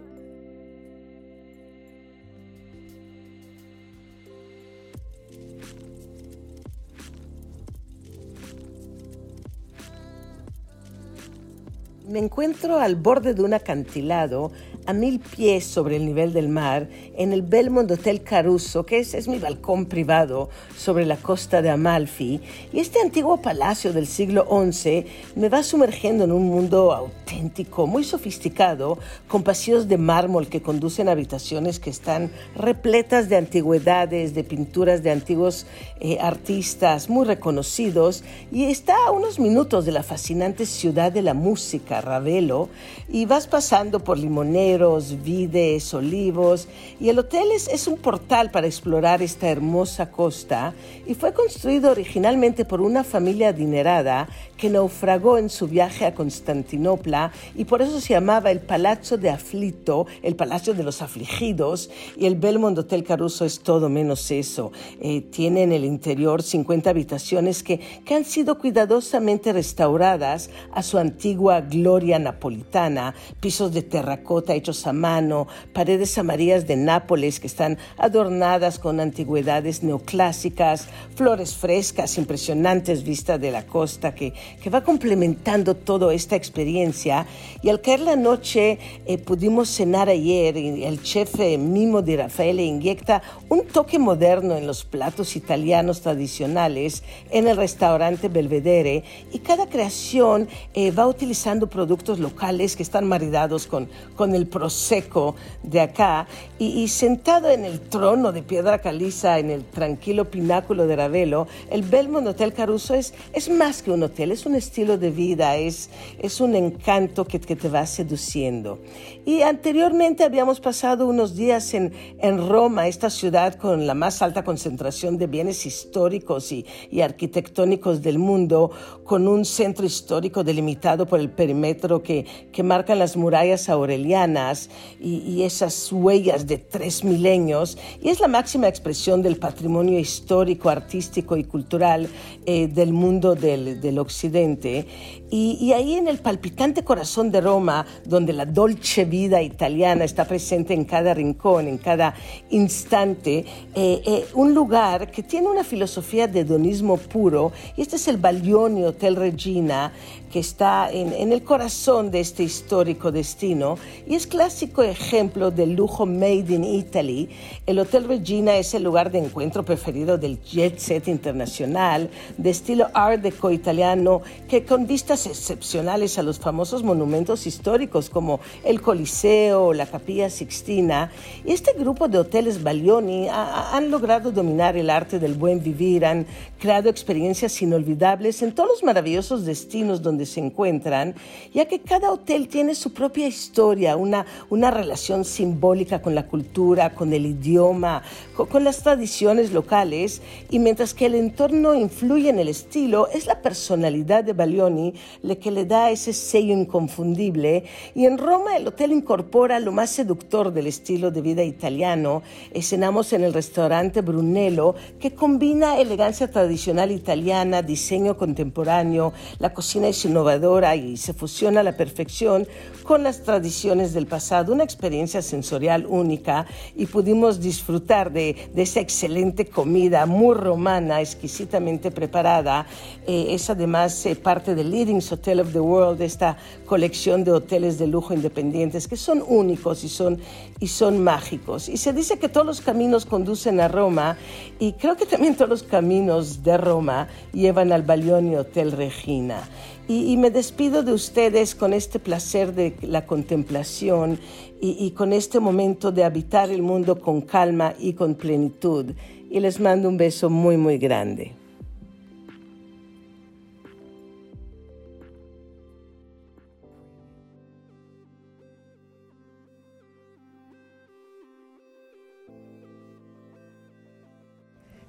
Me 12.06 12.20
encuentro 12.20 12.78
al 12.78 12.94
borde 12.94 13.34
de 13.34 13.42
un 13.42 13.54
acantilado 13.54 14.52
a 14.86 14.92
mil 14.92 15.20
pies 15.20 15.64
sobre 15.64 15.96
el 15.96 16.06
nivel 16.06 16.32
del 16.32 16.48
mar 16.48 16.88
en 17.16 17.32
el 17.32 17.42
Belmont 17.42 17.90
Hotel 17.90 18.22
Caruso, 18.22 18.84
que 18.84 18.98
es, 18.98 19.14
es, 19.14 19.28
mi 19.28 19.38
balcón 19.38 19.86
privado 19.86 20.48
sobre 20.76 21.06
la 21.06 21.16
costa 21.16 21.62
de 21.62 21.70
Amalfi. 21.70 22.40
Y 22.72 22.80
este 22.80 23.00
antiguo 23.00 23.42
palacio 23.42 23.92
del 23.92 24.06
siglo 24.06 24.46
XI 24.50 25.06
me 25.36 25.48
va 25.48 25.62
sumergiendo 25.62 26.24
en 26.24 26.32
un 26.32 26.44
mundo 26.44 26.92
auténtico, 26.92 27.86
muy 27.86 28.04
sofisticado, 28.04 28.98
con 29.28 29.42
pasillos 29.42 29.88
de 29.88 29.98
mármol 29.98 30.48
que 30.48 30.62
conducen 30.62 31.08
a 31.08 31.12
habitaciones 31.12 31.78
que 31.78 31.90
están 31.90 32.30
repletas 32.56 33.28
de 33.28 33.36
antigüedades, 33.36 34.34
de 34.34 34.44
pinturas 34.44 35.02
de 35.02 35.10
antiguos 35.10 35.66
eh, 36.00 36.18
artistas 36.20 37.08
muy 37.08 37.26
reconocidos. 37.26 38.24
Y 38.50 38.64
está 38.64 38.94
a 39.06 39.10
unos 39.10 39.38
minutos 39.38 39.84
de 39.84 39.92
la 39.92 40.02
fascinante 40.02 40.66
ciudad 40.66 41.12
de 41.12 41.22
la 41.22 41.34
música, 41.34 42.00
Ravelo, 42.00 42.68
y 43.08 43.26
vas 43.26 43.46
pasando 43.46 44.00
por 44.00 44.18
Limonero, 44.18 44.79
vides, 45.22 45.92
olivos, 45.94 46.68
y 46.98 47.08
el 47.08 47.18
hotel 47.18 47.52
es, 47.52 47.68
es 47.68 47.86
un 47.86 47.98
portal 47.98 48.50
para 48.50 48.66
explorar 48.66 49.22
esta 49.22 49.48
hermosa 49.48 50.10
costa. 50.10 50.74
Y 51.06 51.14
fue 51.14 51.32
construido 51.32 51.90
originalmente 51.90 52.64
por 52.64 52.80
una 52.80 53.04
familia 53.04 53.48
adinerada 53.48 54.28
que 54.56 54.70
naufragó 54.70 55.38
en 55.38 55.48
su 55.48 55.68
viaje 55.68 56.04
a 56.04 56.14
Constantinopla. 56.14 57.32
Y 57.54 57.64
por 57.64 57.82
eso 57.82 58.00
se 58.00 58.14
llamaba 58.14 58.50
el 58.50 58.60
Palazzo 58.60 59.16
de 59.16 59.30
Aflito, 59.30 60.06
el 60.22 60.36
Palacio 60.36 60.74
de 60.74 60.82
los 60.82 61.02
Afligidos, 61.02 61.90
y 62.16 62.26
el 62.26 62.36
Belmont 62.36 62.78
Hotel 62.78 63.04
Caruso 63.04 63.44
es 63.44 63.60
todo 63.60 63.88
menos 63.88 64.30
eso. 64.30 64.72
Eh, 65.00 65.22
tiene 65.22 65.62
en 65.62 65.72
el 65.72 65.84
interior 65.84 66.42
50 66.42 66.90
habitaciones 66.90 67.62
que, 67.62 67.80
que 68.04 68.14
han 68.14 68.24
sido 68.24 68.58
cuidadosamente 68.58 69.52
restauradas 69.52 70.50
a 70.72 70.82
su 70.82 70.98
antigua 70.98 71.62
gloria 71.62 72.18
napolitana, 72.18 73.14
pisos 73.40 73.72
de 73.72 73.82
terracota 73.82 74.54
hechos 74.60 74.86
a 74.86 74.92
mano, 74.92 75.48
paredes 75.72 76.16
amarillas 76.18 76.66
de 76.66 76.76
Nápoles 76.76 77.40
que 77.40 77.46
están 77.46 77.78
adornadas 77.96 78.78
con 78.78 79.00
antigüedades 79.00 79.82
neoclásicas, 79.82 80.86
flores 81.16 81.54
frescas, 81.54 82.18
impresionantes 82.18 83.02
vistas 83.02 83.40
de 83.40 83.50
la 83.50 83.64
costa 83.66 84.14
que, 84.14 84.34
que 84.62 84.70
va 84.70 84.84
complementando 84.84 85.74
toda 85.74 86.12
esta 86.12 86.36
experiencia. 86.36 87.26
Y 87.62 87.70
al 87.70 87.80
caer 87.80 88.00
la 88.00 88.16
noche 88.16 88.78
eh, 89.06 89.18
pudimos 89.18 89.68
cenar 89.70 90.08
ayer 90.08 90.56
y 90.56 90.84
el 90.84 91.02
chef 91.02 91.40
eh, 91.40 91.56
Mimo 91.56 92.02
de 92.02 92.18
Rafael 92.18 92.60
inyecta 92.60 93.22
un 93.48 93.66
toque 93.66 93.98
moderno 93.98 94.56
en 94.56 94.66
los 94.66 94.84
platos 94.84 95.36
italianos 95.36 96.02
tradicionales 96.02 97.02
en 97.30 97.48
el 97.48 97.56
restaurante 97.56 98.28
Belvedere 98.28 99.04
y 99.32 99.38
cada 99.38 99.68
creación 99.68 100.48
eh, 100.74 100.90
va 100.90 101.06
utilizando 101.06 101.68
productos 101.68 102.18
locales 102.18 102.76
que 102.76 102.82
están 102.82 103.06
maridados 103.08 103.66
con, 103.66 103.88
con 104.16 104.34
el 104.34 104.46
Prosecco 104.50 105.36
de 105.62 105.80
acá 105.80 106.26
y, 106.58 106.88
sentado 106.88 107.48
en 107.48 107.64
el 107.64 107.80
trono 107.80 108.32
de 108.32 108.42
piedra 108.42 108.80
caliza 108.80 109.38
en 109.38 109.50
el 109.50 109.64
tranquilo 109.64 110.30
pináculo 110.30 110.86
de 110.86 110.96
Ravelo, 110.96 111.46
el 111.70 111.82
Belmont 111.82 112.26
Hotel 112.26 112.52
Caruso 112.52 112.94
es, 112.94 113.14
es 113.32 113.48
más 113.48 113.82
que 113.82 113.90
un 113.90 114.02
hotel, 114.02 114.32
es 114.32 114.44
un 114.44 114.54
estilo 114.54 114.98
de 114.98 115.10
vida, 115.10 115.56
es, 115.56 115.88
es 116.18 116.40
un 116.40 116.54
encanto 116.54 117.24
que, 117.24 117.40
que 117.40 117.56
te 117.56 117.68
va 117.68 117.86
seduciendo. 117.86 118.78
Y 119.24 119.42
anteriormente 119.42 120.24
habíamos 120.24 120.60
pasado 120.60 121.06
unos 121.06 121.34
días 121.34 121.72
en, 121.72 121.92
en 122.18 122.48
Roma, 122.48 122.88
esta 122.88 123.08
ciudad 123.08 123.54
con 123.54 123.86
la 123.86 123.94
más 123.94 124.20
alta 124.20 124.44
concentración 124.44 125.16
de 125.16 125.26
bienes 125.26 125.64
históricos 125.64 126.52
y, 126.52 126.66
y 126.90 127.00
arquitectónicos 127.00 128.02
del 128.02 128.18
mundo, 128.18 128.70
con 129.04 129.28
un 129.28 129.44
centro 129.44 129.86
histórico 129.86 130.44
delimitado 130.44 131.06
por 131.06 131.20
el 131.20 131.30
perímetro 131.30 132.02
que, 132.02 132.26
que 132.52 132.62
marcan 132.62 132.98
las 132.98 133.16
murallas 133.16 133.68
aurelianas 133.68 134.39
ruinas 134.40 134.68
y, 135.00 135.42
esas 135.42 135.90
huellas 135.90 136.46
de 136.46 136.58
tres 136.58 137.02
milenios, 137.02 137.78
y 138.02 138.10
es 138.10 138.20
la 138.20 138.28
máxima 138.28 138.68
expresión 138.68 139.22
del 139.22 139.36
patrimonio 139.36 139.98
histórico, 139.98 140.68
artístico 140.68 141.36
y 141.36 141.44
cultural 141.44 142.08
eh, 142.44 142.68
del 142.68 142.92
mundo 142.92 143.34
del, 143.34 143.80
del 143.80 143.98
occidente. 143.98 144.86
Y, 145.30 145.72
ahí 145.72 145.94
en 145.94 146.08
el 146.08 146.18
palpitante 146.18 146.82
corazón 146.82 147.30
de 147.30 147.40
Roma, 147.40 147.86
donde 148.04 148.32
la 148.32 148.44
dolce 148.44 149.04
vida 149.04 149.40
italiana 149.40 150.04
está 150.04 150.24
presente 150.24 150.74
en 150.74 150.84
cada 150.84 151.14
rincón, 151.14 151.68
en 151.68 151.78
cada 151.78 152.14
instante, 152.50 153.44
eh, 153.74 154.02
eh, 154.04 154.26
un 154.34 154.52
lugar 154.52 155.10
que 155.10 155.22
tiene 155.22 155.48
una 155.48 155.64
filosofía 155.64 156.26
de 156.26 156.40
hedonismo 156.40 156.96
puro, 156.96 157.52
y 157.76 157.82
este 157.82 157.96
es 157.96 158.08
el 158.08 158.16
Baglioni 158.16 158.84
Hotel 158.84 159.16
Regina, 159.16 159.92
que 160.30 160.38
está 160.38 160.90
en, 160.90 161.32
el 161.32 161.42
corazón 161.42 162.10
de 162.10 162.20
este 162.20 162.44
histórico 162.44 163.10
destino 163.10 163.76
y 164.06 164.14
es 164.14 164.26
clásico 164.30 164.84
ejemplo 164.84 165.50
del 165.50 165.74
lujo 165.74 166.06
made 166.06 166.54
in 166.54 166.62
Italy. 166.64 167.28
El 167.66 167.80
Hotel 167.80 168.04
Regina 168.04 168.56
es 168.56 168.72
el 168.74 168.84
lugar 168.84 169.10
de 169.10 169.18
encuentro 169.18 169.64
preferido 169.64 170.18
del 170.18 170.40
jet 170.40 170.78
set 170.78 171.08
internacional 171.08 172.08
de 172.38 172.50
estilo 172.50 172.86
art 172.94 173.20
deco 173.20 173.50
italiano 173.50 174.22
que 174.48 174.64
con 174.64 174.86
vistas 174.86 175.26
excepcionales 175.26 176.16
a 176.16 176.22
los 176.22 176.38
famosos 176.38 176.84
monumentos 176.84 177.46
históricos 177.46 178.08
como 178.08 178.38
el 178.64 178.80
Coliseo, 178.80 179.74
la 179.74 179.86
Capilla 179.86 180.30
Sixtina. 180.30 181.10
Este 181.44 181.72
grupo 181.72 182.06
de 182.06 182.18
hoteles 182.18 182.62
Baglioni 182.62 183.26
han 183.28 183.90
logrado 183.90 184.30
dominar 184.30 184.76
el 184.76 184.90
arte 184.90 185.18
del 185.18 185.34
buen 185.34 185.60
vivir, 185.60 186.06
han 186.06 186.24
creado 186.60 186.88
experiencias 186.88 187.60
inolvidables 187.62 188.42
en 188.42 188.54
todos 188.54 188.70
los 188.70 188.82
maravillosos 188.84 189.44
destinos 189.44 190.02
donde 190.02 190.24
se 190.24 190.38
encuentran, 190.38 191.16
ya 191.52 191.66
que 191.66 191.80
cada 191.80 192.12
hotel 192.12 192.46
tiene 192.46 192.76
su 192.76 192.92
propia 192.92 193.26
historia, 193.26 193.96
una, 193.96 194.19
una 194.48 194.70
relación 194.70 195.24
simbólica 195.24 196.02
con 196.02 196.14
la 196.14 196.26
cultura, 196.26 196.94
con 196.94 197.12
el 197.12 197.26
idioma, 197.26 198.02
con, 198.34 198.64
las 198.64 198.82
tradiciones 198.82 199.52
locales, 199.52 200.22
y 200.50 200.58
mientras 200.58 200.94
que 200.94 201.06
el 201.06 201.14
entorno 201.14 201.74
influye 201.74 202.28
en 202.28 202.38
el 202.38 202.48
estilo, 202.48 203.08
es 203.08 203.26
la 203.26 203.42
personalidad 203.42 204.24
de 204.24 204.32
Baglioni 204.32 204.94
la 205.22 205.36
que 205.36 205.50
le 205.50 205.64
da 205.64 205.90
ese 205.90 206.12
sello 206.12 206.52
inconfundible, 206.52 207.64
y 207.94 208.06
en 208.06 208.18
Roma 208.18 208.56
el 208.56 208.68
hotel 208.68 208.92
incorpora 208.92 209.60
lo 209.60 209.72
más 209.72 209.90
seductor 209.90 210.52
del 210.52 210.66
estilo 210.66 211.10
de 211.10 211.22
vida 211.22 211.42
italiano. 211.42 212.22
Escenamos 212.52 213.12
en 213.12 213.24
el 213.24 213.32
restaurante 213.32 214.00
Brunello, 214.00 214.74
que 214.98 215.14
combina 215.14 215.78
elegancia 215.78 216.30
tradicional 216.30 216.90
italiana, 216.90 217.62
diseño 217.62 218.16
contemporáneo, 218.16 219.12
la 219.38 219.52
cocina 219.52 219.88
es 219.88 220.04
innovadora 220.04 220.76
y 220.76 220.96
se 220.96 221.14
fusiona 221.14 221.60
a 221.60 221.64
la 221.64 221.76
perfección 221.76 222.46
con 222.82 223.02
las 223.02 223.22
tradiciones 223.22 223.92
del 223.92 224.06
pasado, 224.10 224.52
una 224.52 224.64
experiencia 224.64 225.22
sensorial 225.22 225.86
única 225.86 226.44
y 226.76 226.84
pudimos 226.84 227.40
disfrutar 227.40 228.12
de, 228.12 228.50
esa 228.54 228.80
excelente 228.80 229.46
comida 229.46 230.04
muy 230.04 230.34
romana, 230.34 231.00
exquisitamente 231.00 231.90
preparada. 231.90 232.66
Eh, 233.06 233.28
es 233.30 233.48
además 233.48 234.04
eh, 234.04 234.16
parte 234.16 234.54
del 234.54 234.70
Leading 234.70 235.00
Hotel 235.10 235.40
of 235.40 235.52
the 235.52 235.60
World, 235.60 236.02
esta 236.02 236.36
colección 236.66 237.24
de 237.24 237.32
hoteles 237.32 237.78
de 237.78 237.86
lujo 237.86 238.12
independientes 238.12 238.86
que 238.86 238.96
son 238.96 239.24
únicos 239.26 239.84
y 239.84 239.88
son, 239.88 240.18
y 240.58 240.66
son 240.66 241.02
mágicos. 241.02 241.70
Y 241.70 241.78
se 241.78 241.94
dice 241.94 242.18
que 242.18 242.28
todos 242.28 242.46
los 242.46 242.60
caminos 242.60 243.06
conducen 243.06 243.60
a 243.60 243.68
Roma 243.68 244.18
y 244.58 244.72
creo 244.72 244.96
que 244.96 245.06
también 245.06 245.36
todos 245.36 245.48
los 245.48 245.62
caminos 245.62 246.42
de 246.42 246.58
Roma 246.58 247.08
llevan 247.32 247.72
al 247.72 247.82
Baglioni 247.82 248.36
Hotel 248.36 248.72
Regina. 248.72 249.48
Y, 249.92 250.16
me 250.18 250.30
despido 250.30 250.84
de 250.84 250.92
ustedes 250.92 251.56
con 251.56 251.72
este 251.72 251.98
placer 251.98 252.54
de 252.54 252.76
la 252.80 253.06
contemplación 253.06 254.20
y, 254.60 254.76
y 254.78 254.92
con 254.92 255.12
este 255.12 255.40
momento 255.40 255.90
de 255.90 256.04
habitar 256.04 256.48
el 256.48 256.62
mundo 256.62 257.00
con 257.00 257.22
calma 257.22 257.74
y 257.76 257.94
con 257.94 258.14
plenitud. 258.14 258.92
Y 259.28 259.40
les 259.40 259.58
mando 259.58 259.88
un 259.88 259.96
beso 259.96 260.30
muy, 260.30 260.56
muy 260.56 260.78
grande. 260.78 261.32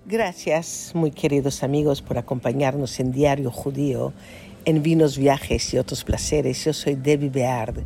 Gracias, 0.05 0.91
muy 0.93 1.09
queridos 1.09 1.63
amigos, 1.63 2.03
por 2.03 2.19
acompañarnos 2.19 2.99
en 2.99 3.11
Diario 3.11 3.49
Judío 3.49 4.13
en 4.65 4.83
vinos, 4.83 5.17
viajes 5.17 5.73
y 5.73 5.77
otros 5.77 6.03
placeres. 6.03 6.63
Yo 6.63 6.73
soy 6.73 6.95
Debbie 6.95 7.29
Beard 7.29 7.83